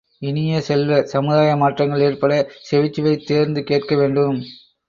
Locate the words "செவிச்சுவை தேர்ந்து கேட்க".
2.71-3.95